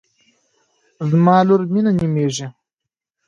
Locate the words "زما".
1.09-1.37